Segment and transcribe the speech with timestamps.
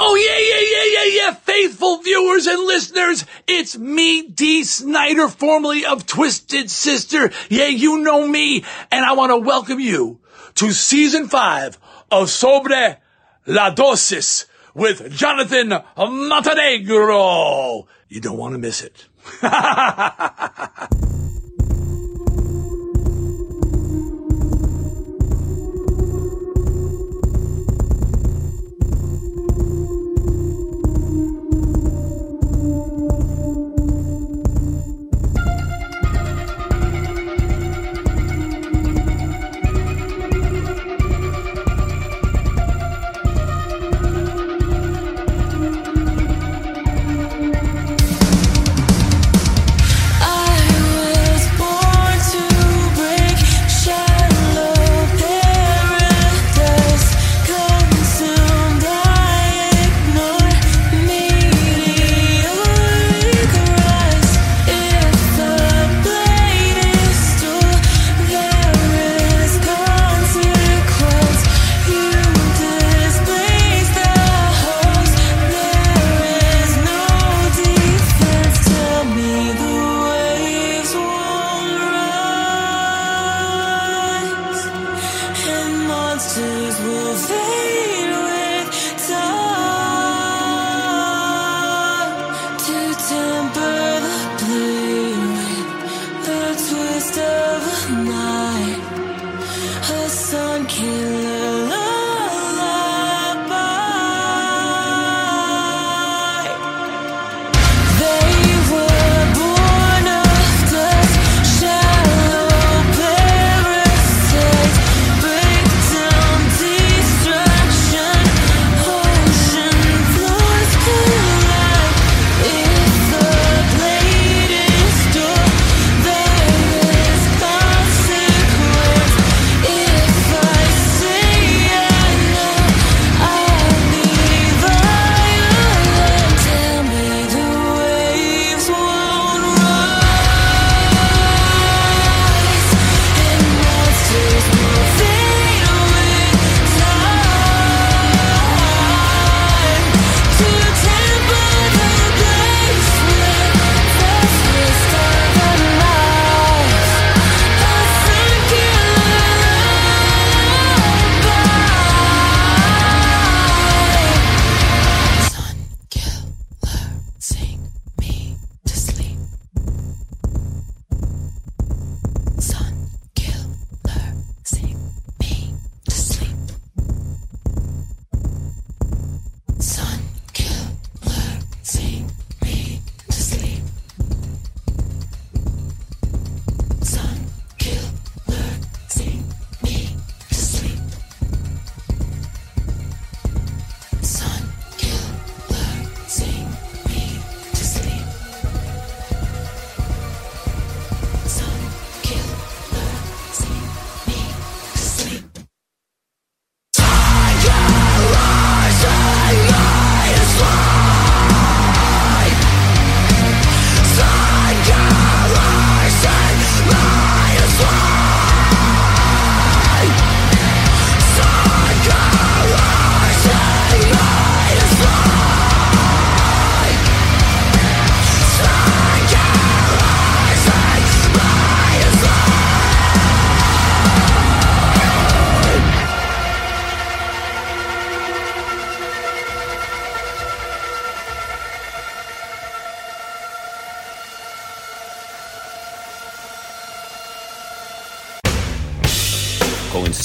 [0.00, 3.24] Oh, yeah, yeah, yeah, yeah, yeah, faithful viewers and listeners.
[3.46, 7.30] It's me, Dee Snyder, formerly of Twisted Sister.
[7.48, 8.64] Yeah, you know me.
[8.90, 10.20] And I want to welcome you
[10.56, 11.78] to season five
[12.10, 12.98] of Sobre
[13.46, 17.86] la Dosis with Jonathan Montenegro.
[18.08, 19.06] You don't want to miss it.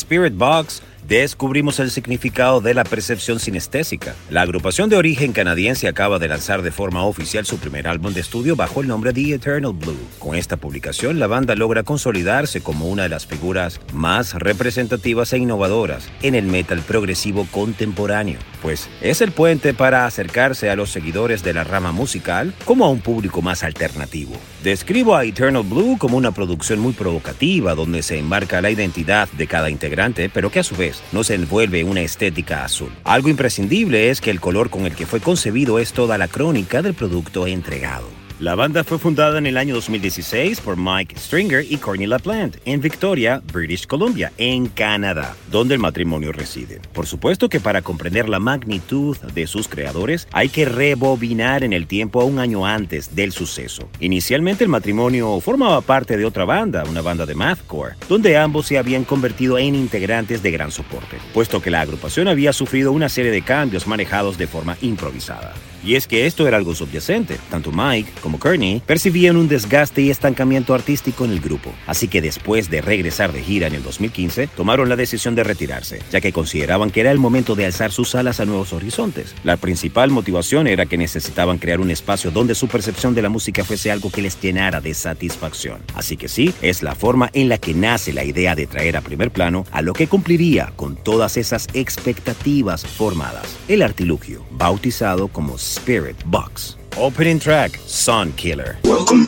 [0.10, 4.14] Spirit Box, descubrimos el significado de la percepción sinestésica.
[4.30, 8.22] La agrupación de origen canadiense acaba de lanzar de forma oficial su primer álbum de
[8.22, 9.98] estudio bajo el nombre The Eternal Blue.
[10.20, 15.40] Con esta publicación, la banda logra consolidarse como una de las figuras más representativas e
[15.40, 21.42] innovadoras en el metal progresivo contemporáneo, pues es el puente para acercarse a los seguidores
[21.42, 24.34] de la rama musical como a un público más alternativo.
[24.64, 29.48] Describo a Eternal Blue como una producción muy provocativa donde se enmarca la identidad de
[29.48, 32.92] cada integrante, pero que a su vez no se envuelve en una estética azul.
[33.04, 36.82] Algo imprescindible es que el color con el que fue concebido es toda la crónica
[36.82, 38.19] del producto entregado.
[38.40, 42.80] La banda fue fundada en el año 2016 por Mike Stringer y Courtney LaPlante en
[42.80, 46.80] Victoria, British Columbia, en Canadá, donde el matrimonio reside.
[46.94, 51.86] Por supuesto que para comprender la magnitud de sus creadores hay que rebobinar en el
[51.86, 53.90] tiempo a un año antes del suceso.
[54.00, 58.78] Inicialmente el matrimonio formaba parte de otra banda, una banda de mathcore, donde ambos se
[58.78, 63.32] habían convertido en integrantes de gran soporte, puesto que la agrupación había sufrido una serie
[63.32, 65.54] de cambios manejados de forma improvisada.
[65.84, 67.38] Y es que esto era algo subyacente.
[67.50, 71.74] Tanto Mike como Kearney percibían un desgaste y estancamiento artístico en el grupo.
[71.88, 76.02] Así que después de regresar de gira en el 2015, tomaron la decisión de retirarse,
[76.12, 79.36] ya que consideraban que era el momento de alzar sus alas a nuevos horizontes.
[79.44, 83.64] La principal motivación era que necesitaban crear un espacio donde su percepción de la música
[83.64, 85.82] fuese algo que les llenara de satisfacción.
[85.96, 89.02] Así que sí, es la forma en la que nace la idea de traer a
[89.02, 93.58] primer plano a lo que cumpliría con todas esas expectativas formadas.
[93.68, 96.76] El artilugio, bautizado como Spirit Box.
[96.98, 98.78] Opening track, Sun Killer.
[98.84, 99.28] Welcome.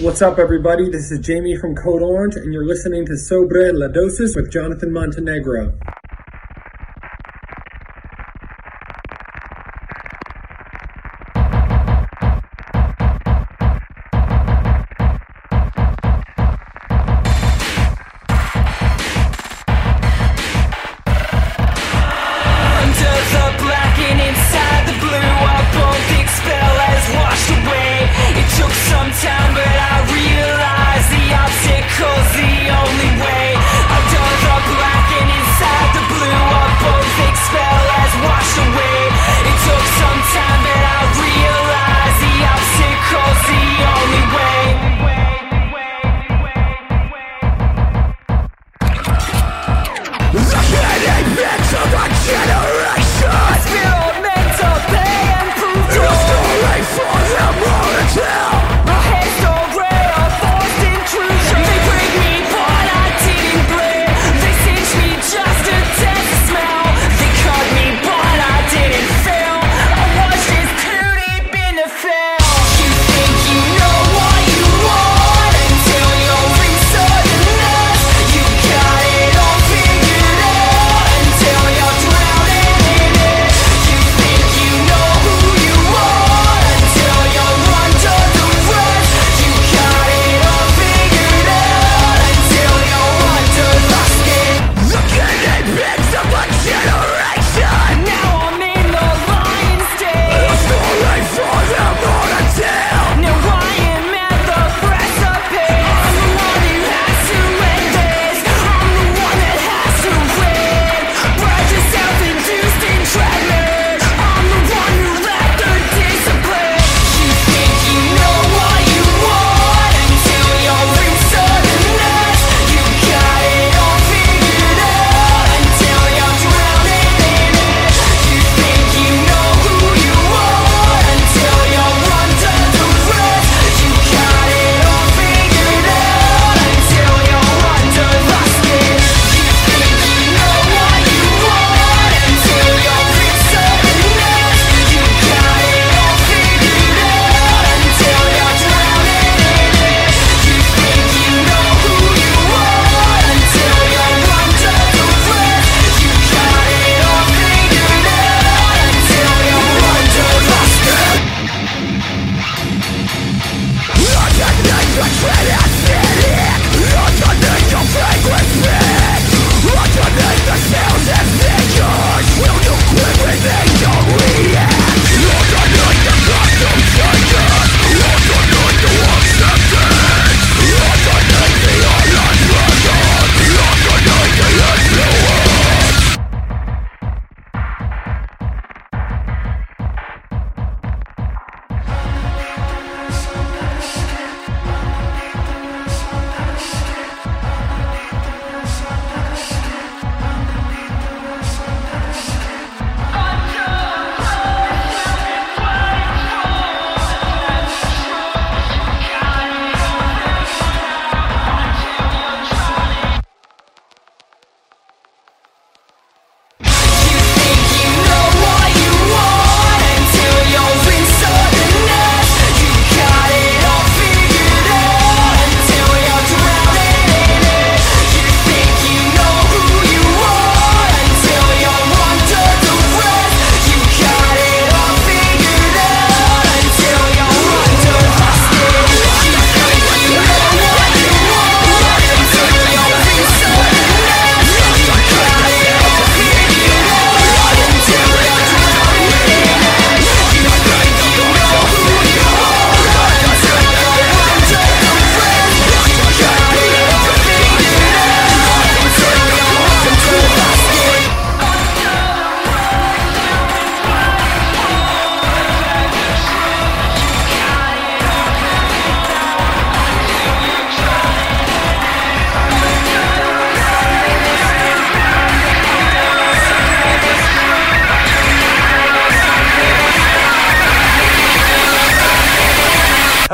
[0.00, 0.88] What's up, everybody?
[0.88, 4.92] This is Jamie from Code Orange, and you're listening to Sobre La Dosis with Jonathan
[4.92, 5.76] Montenegro.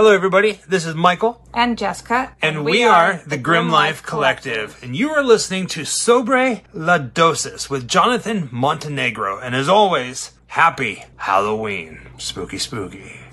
[0.05, 0.61] Hello, everybody.
[0.69, 1.43] This is Michael.
[1.55, 2.37] And Jessica.
[2.43, 4.79] And, and we, we, are, the Grim, Grim Life Collective.
[4.83, 9.39] And you are listening to Sobre La Dosis with Jonathan Montenegro.
[9.39, 12.03] And as always, happy Halloween.
[12.19, 13.24] Spooky, spooky.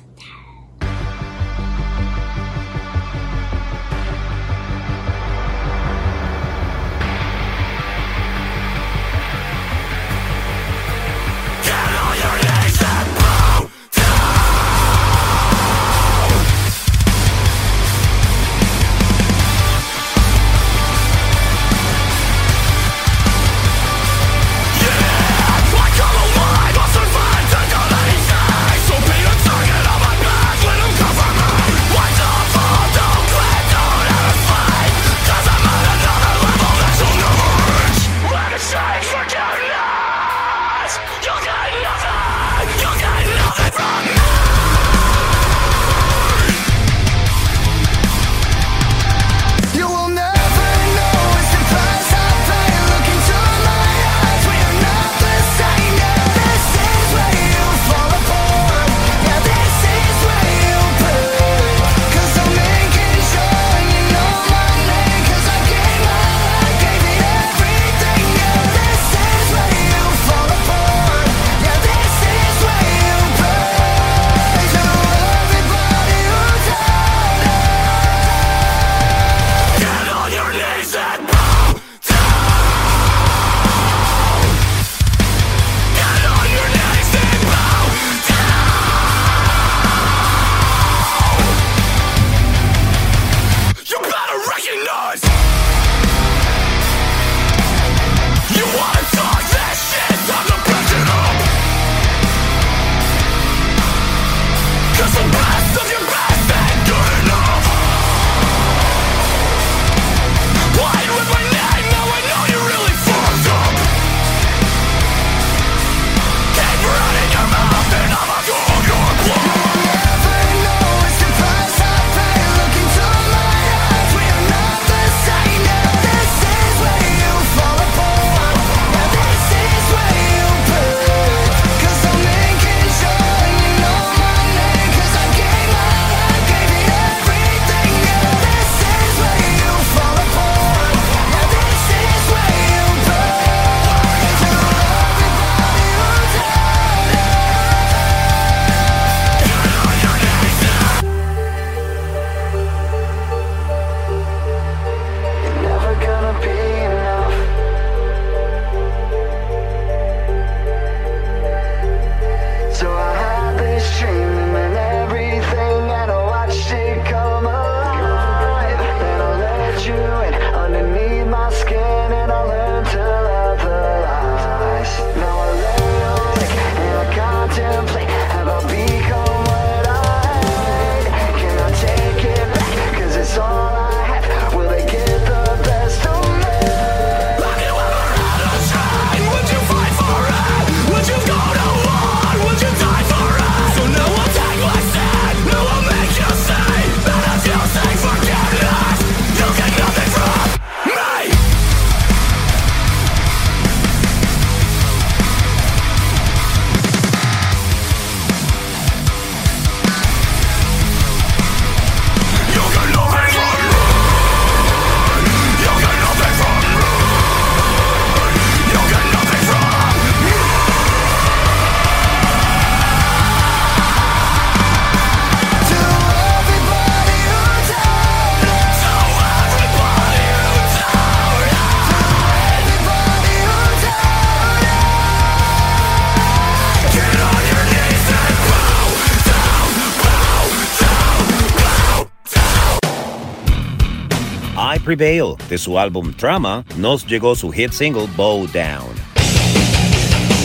[244.97, 248.93] Prevail de su álbum Trauma, nos llegó su hit single Bow Down.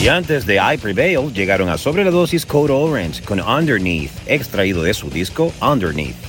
[0.01, 4.83] Y antes de I Prevail llegaron a sobre la dosis Code Orange con Underneath, extraído
[4.83, 6.26] de su disco Underneath.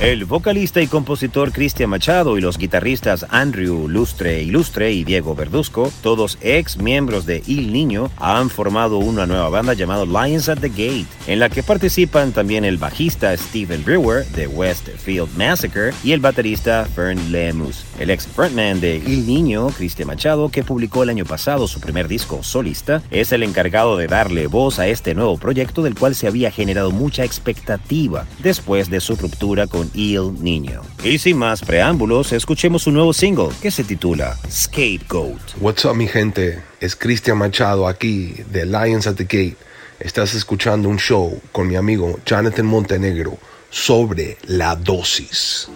[0.00, 5.90] El vocalista y compositor Cristian Machado y los guitarristas Andrew Lustre Ilustre y Diego Verduzco,
[6.02, 10.68] todos ex miembros de Il Niño, han formado una nueva banda llamada Lions at the
[10.68, 16.20] Gate, en la que participan también el bajista Steven Brewer de Westfield Massacre y el
[16.20, 17.86] baterista Fern Lemus.
[17.98, 22.06] El ex frontman de Il Niño, Cristian Machado, que publicó el año pasado su primer
[22.06, 26.26] disco solista, es el encargado de darle voz a este nuevo proyecto del cual se
[26.26, 30.82] había generado mucha expectativa después de su ruptura con Il Niño.
[31.04, 35.56] Y sin más preámbulos, escuchemos su nuevo single que se titula Scapegoat.
[35.60, 36.62] What's up mi gente?
[36.80, 39.56] Es Cristian Machado aquí de Lions at the Gate.
[40.00, 43.38] Estás escuchando un show con mi amigo Jonathan Montenegro
[43.70, 45.68] sobre la dosis.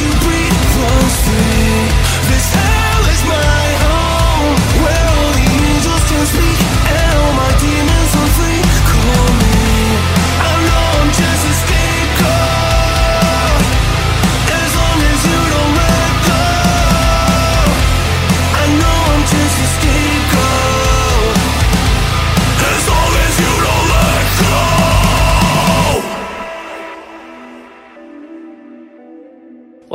[0.00, 1.67] you breathe close to me.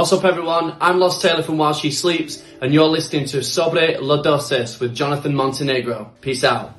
[0.04, 0.76] What's up, everyone?
[0.82, 4.94] I'm Lost Taylor from While She Sleeps, and you're listening to Sobre La Dosis with
[4.94, 6.12] Jonathan Montenegro.
[6.20, 6.74] Peace out.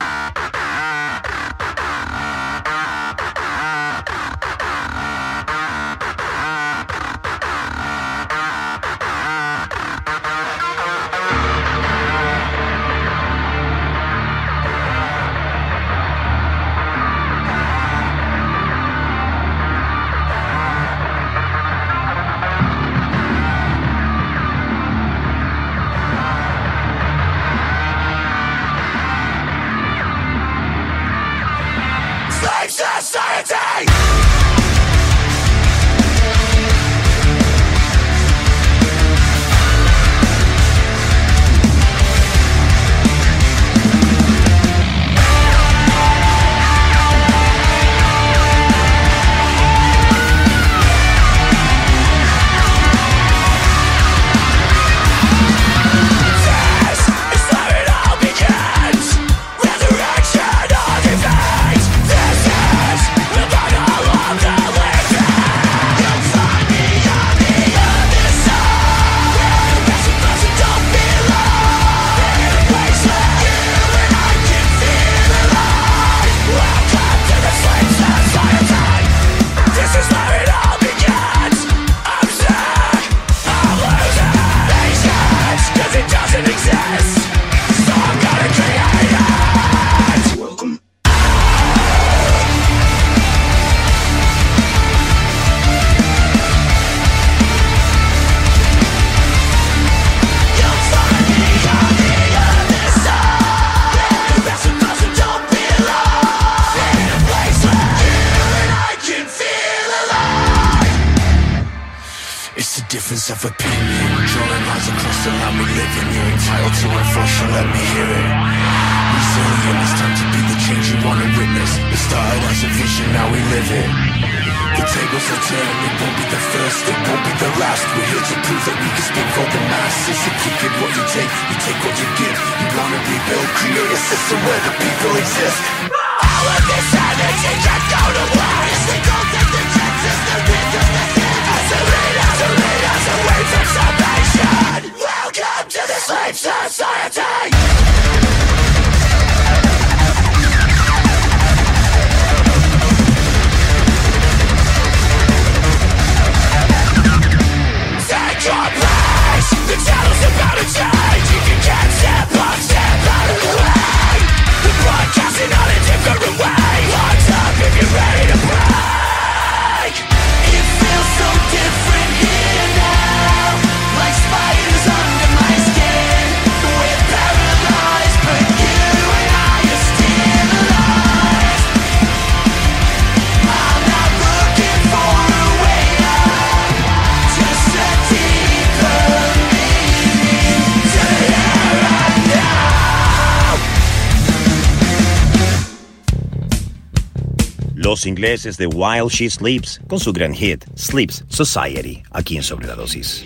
[198.07, 202.75] Ingleses de While She Sleeps con su gran hit Sleeps Society, aquí en Sobre la
[202.75, 203.23] Dosis.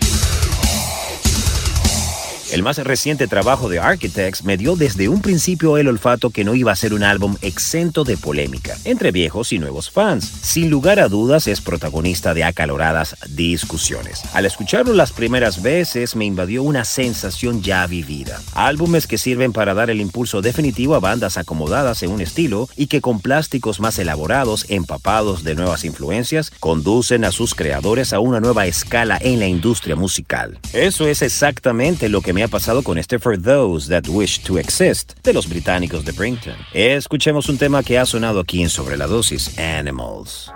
[2.51, 6.55] El más reciente trabajo de Architects me dio desde un principio el olfato que no
[6.55, 10.25] iba a ser un álbum exento de polémica, entre viejos y nuevos fans.
[10.41, 14.23] Sin lugar a dudas es protagonista de acaloradas discusiones.
[14.33, 18.41] Al escucharlo las primeras veces me invadió una sensación ya vivida.
[18.55, 22.87] Álbumes que sirven para dar el impulso definitivo a bandas acomodadas en un estilo y
[22.87, 28.39] que con plásticos más elaborados, empapados de nuevas influencias, conducen a sus creadores a una
[28.39, 30.57] nueva escala en la industria musical.
[30.73, 34.59] Eso es exactamente lo que me ha pasado con este For Those That Wish to
[34.59, 36.55] Exist de los británicos de Brington.
[36.73, 39.57] Escuchemos un tema que ha sonado aquí en Sobre la Dosis.
[39.57, 40.51] Animals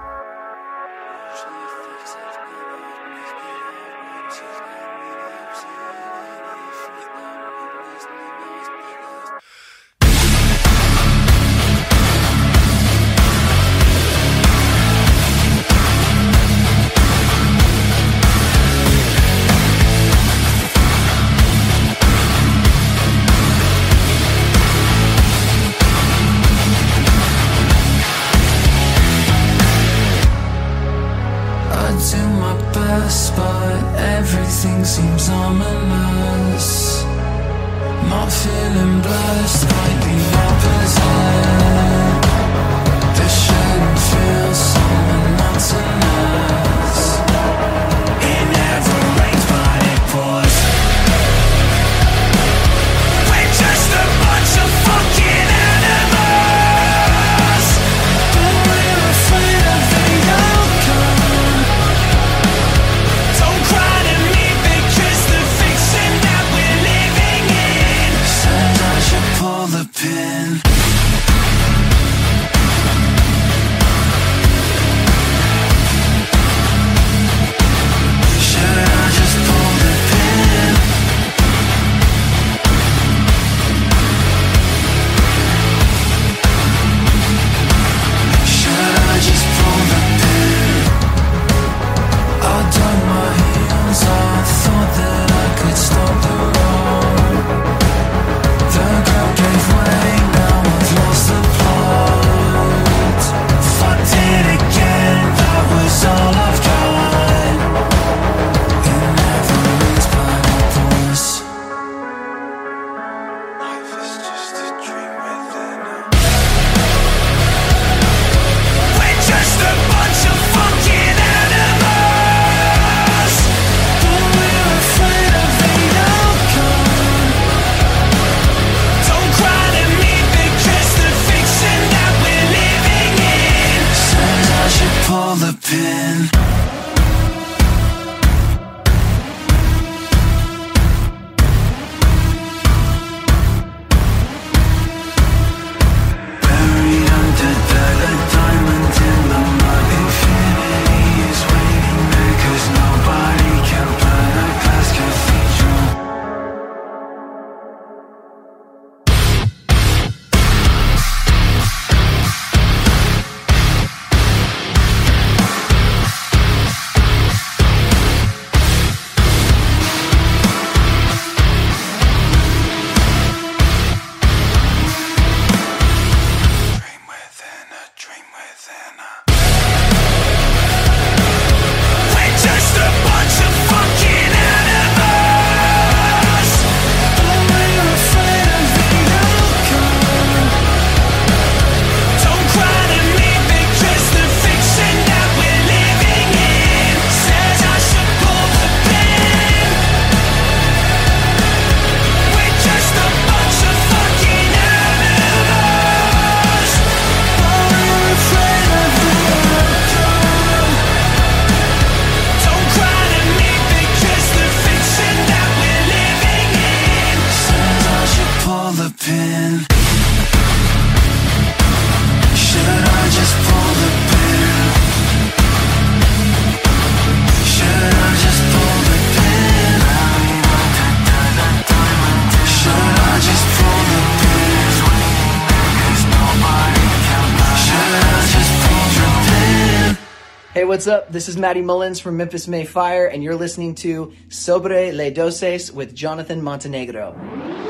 [240.73, 241.11] what's up?
[241.11, 245.71] This is Maddie Mullins from Memphis May Fire, and you're listening to Sobre Le Doses
[245.71, 247.62] with Jonathan Montenegro.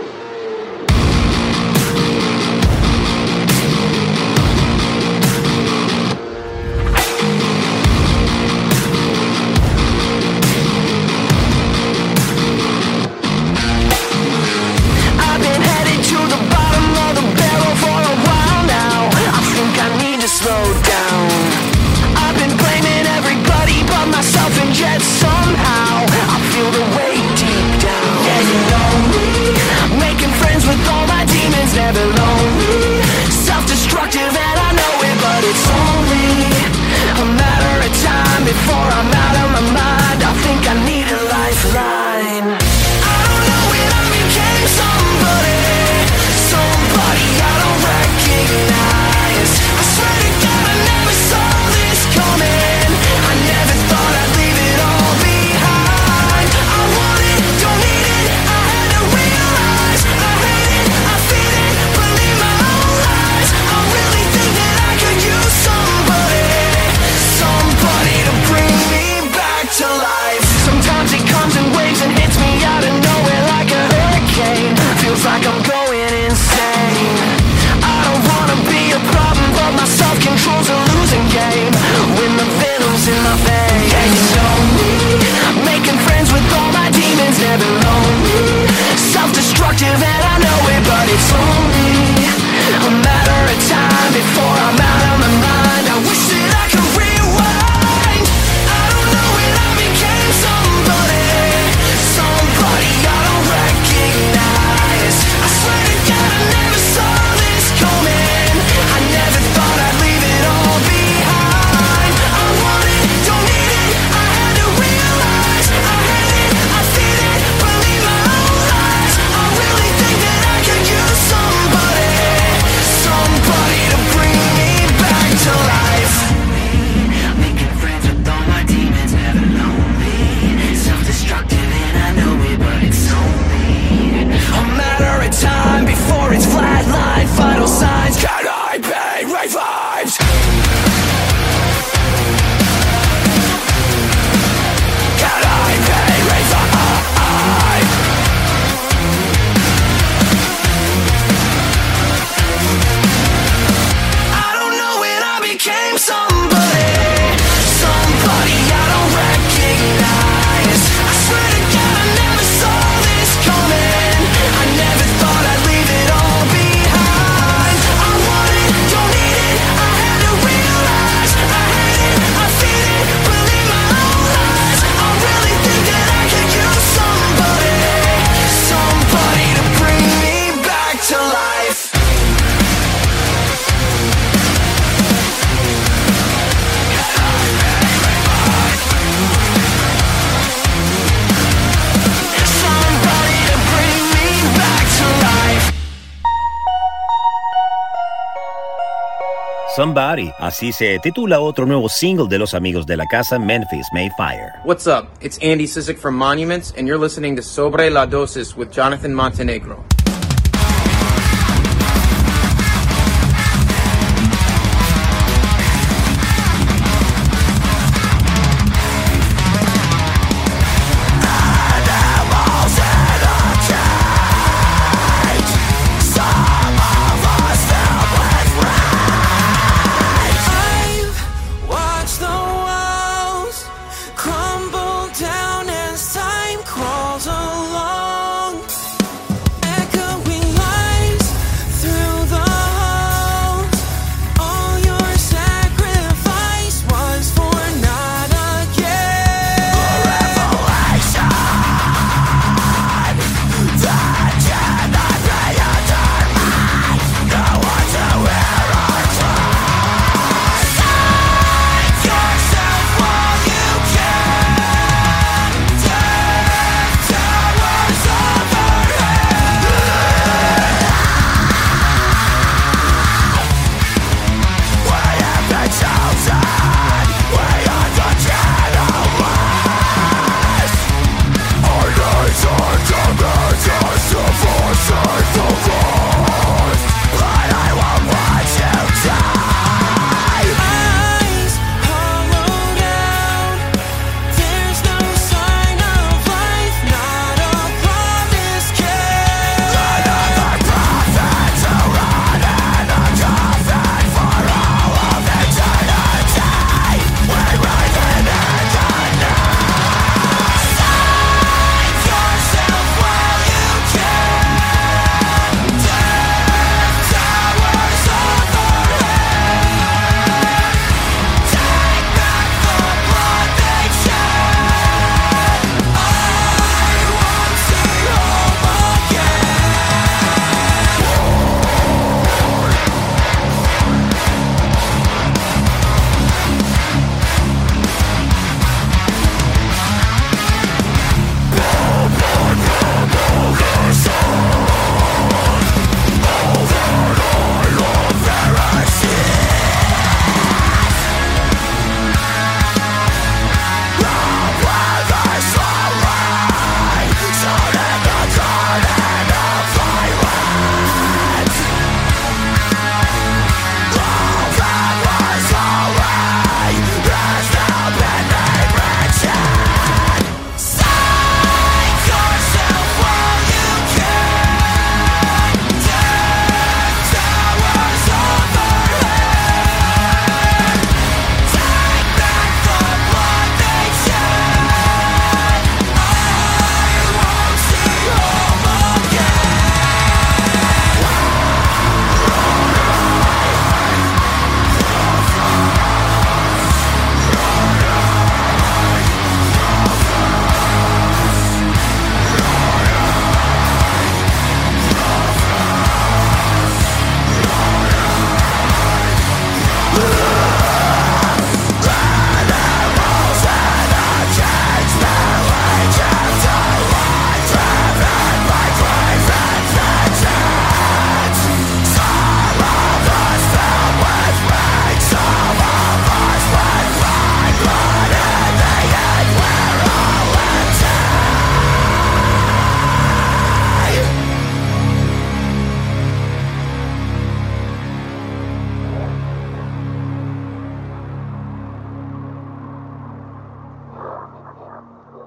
[199.84, 200.32] Somebody.
[200.40, 204.54] Así se titula otro nuevo single de los amigos de la casa Memphis Mayfire.
[204.64, 205.10] What's up?
[205.20, 209.84] It's Andy Sizzik from Monuments and you're listening to Sobre la Dosis with Jonathan Montenegro.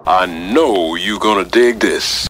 [0.09, 2.29] I know you gonna dig this.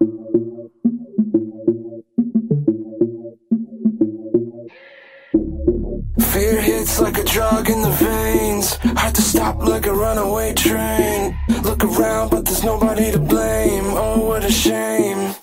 [6.32, 8.78] Fear hits like a drug in the veins.
[8.96, 11.36] Hard to stop like a runaway train.
[11.64, 13.84] Look around, but there's nobody to blame.
[13.88, 15.34] Oh, what a shame.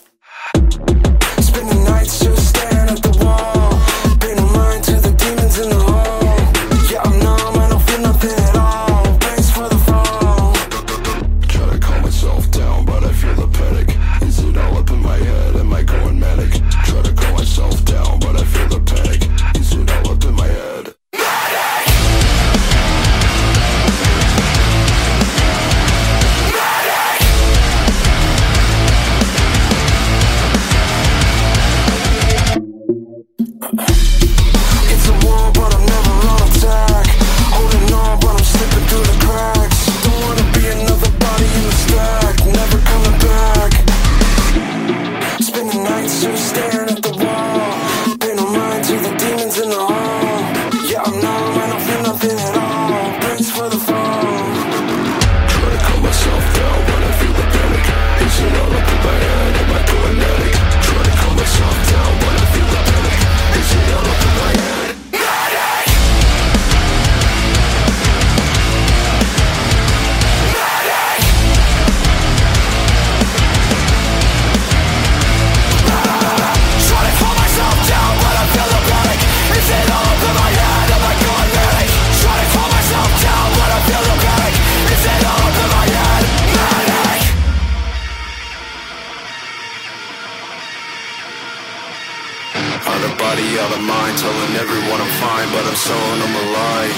[94.13, 96.91] Mind, telling everyone I'm fine, but I'm showing them a lie.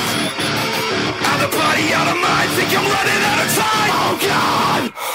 [1.32, 3.92] Out of body, out of mind, think I'm running out of time.
[3.94, 5.15] Oh God,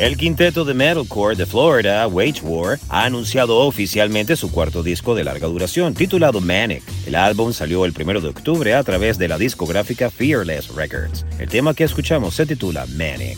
[0.00, 5.24] El quinteto de metalcore de Florida, Wage War, ha anunciado oficialmente su cuarto disco de
[5.24, 6.82] larga duración, titulado Manic.
[7.06, 11.26] El álbum salió el 1 de octubre a través de la discográfica Fearless Records.
[11.38, 13.36] El tema que escuchamos se titula Manic.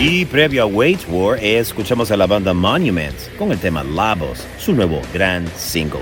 [0.00, 4.72] Y previo a Wage War, escuchamos a la banda Monuments con el tema Labos, su
[4.72, 6.00] nuevo gran single.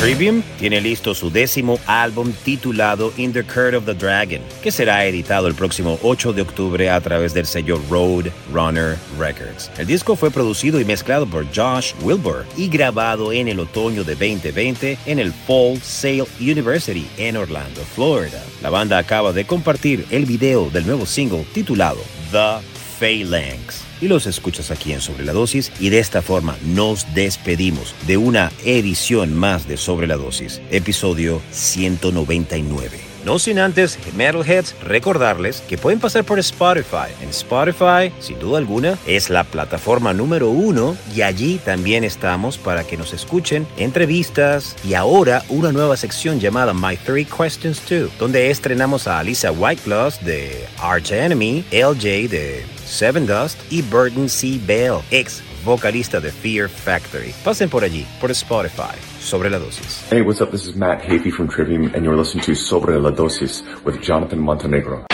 [0.00, 5.04] Trivium tiene listo su décimo álbum titulado In the Curse of the Dragon, que será
[5.04, 9.72] editado el próximo 8 de octubre a través del sello Road Runner Records.
[9.76, 14.14] El disco fue producido y mezclado por Josh Wilbur y grabado en el otoño de
[14.14, 18.40] 2020 en el Fall Sail University en Orlando, Florida.
[18.62, 21.98] La banda acaba de compartir el video del nuevo single titulado
[22.30, 22.58] The
[23.00, 23.87] Phalanx.
[24.00, 28.16] Y los escuchas aquí en Sobre la Dosis y de esta forma nos despedimos de
[28.16, 33.08] una edición más de Sobre la Dosis, episodio 199.
[33.24, 37.12] No sin antes, Metalheads, recordarles que pueden pasar por Spotify.
[37.20, 42.84] En Spotify, sin duda alguna, es la plataforma número uno y allí también estamos para
[42.84, 48.50] que nos escuchen entrevistas y ahora una nueva sección llamada My Three Questions Too, donde
[48.50, 54.58] estrenamos a Alisa Whitegloss de Arch Enemy, LJ de Seven Dust y Burton C.
[54.66, 57.34] Bell, ex vocalista de Fear Factory.
[57.44, 60.04] Pasen por allí, por Spotify, sobre la dosis.
[60.10, 60.50] Hey, what's up?
[60.50, 64.38] This is Matt Hafey from Trivium, and you're listening to Sobre la Dosis with Jonathan
[64.40, 65.07] Montenegro.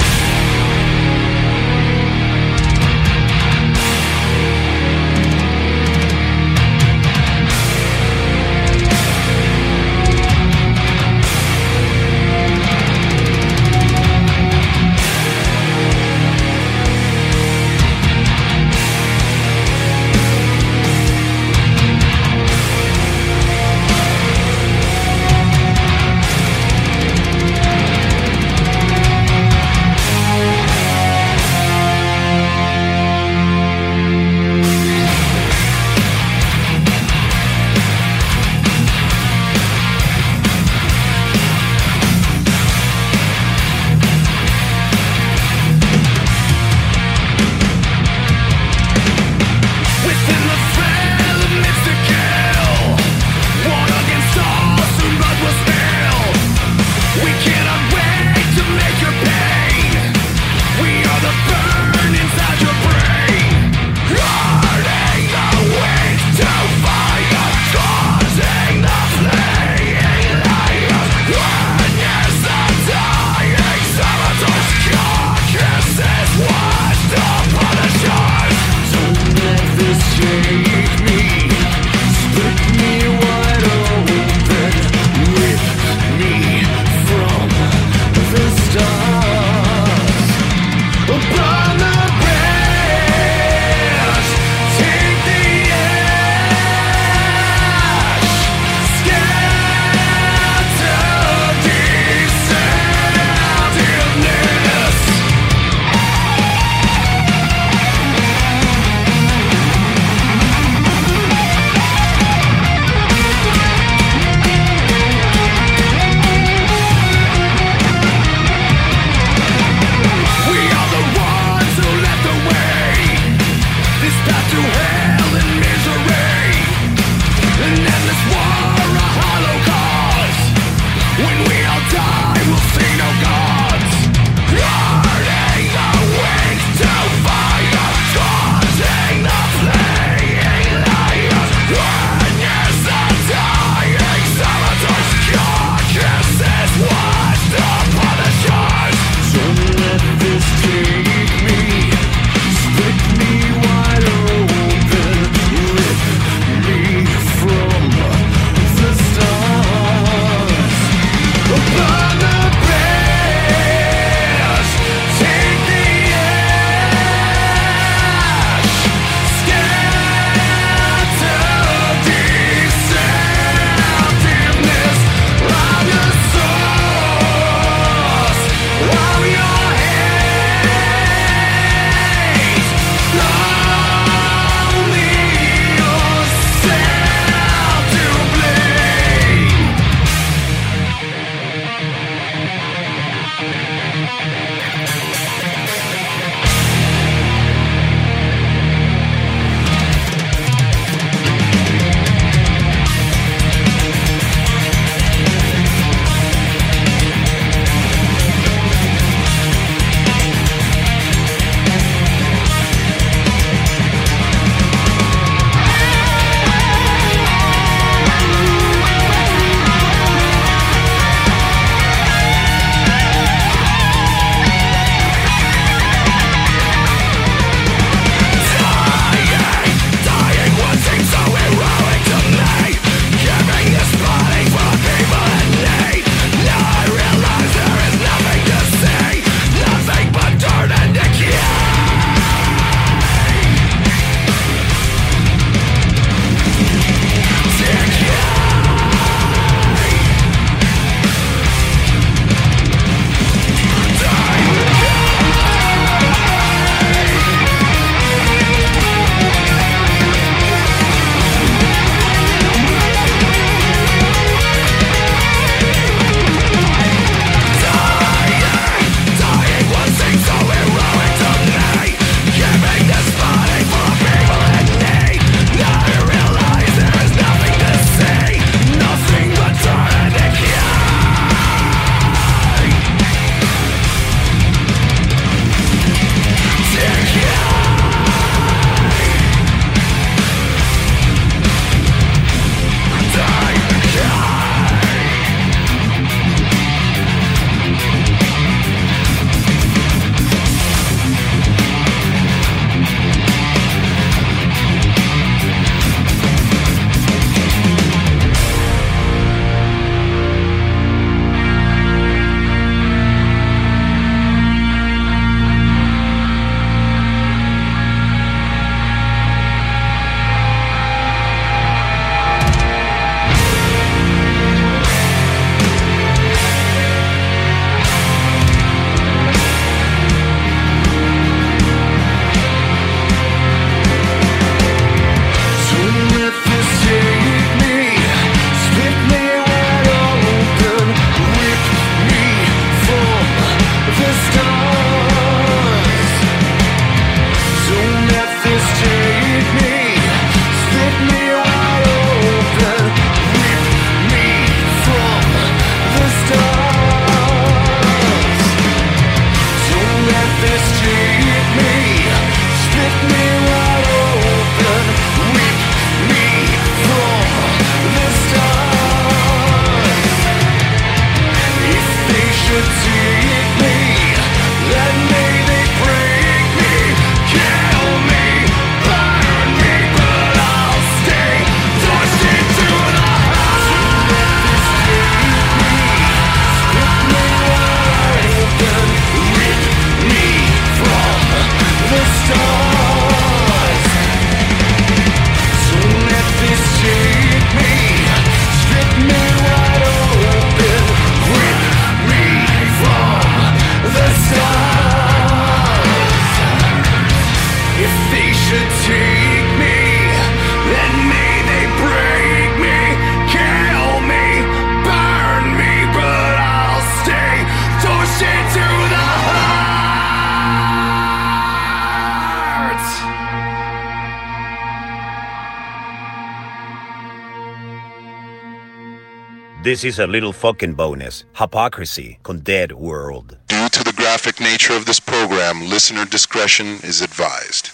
[429.64, 431.24] This is a little fucking bonus.
[431.36, 433.38] Hypocrisy, condemned world.
[433.48, 437.73] Due to the graphic nature of this program, listener discretion is advised.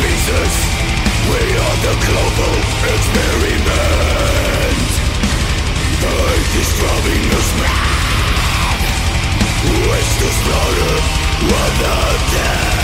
[0.00, 0.54] pieces
[1.30, 2.54] We are the global
[2.94, 3.64] experiment.
[6.00, 8.80] The earth is driving us mad.
[9.88, 10.96] Waste the slaughter
[11.58, 11.96] of the
[12.32, 12.83] dead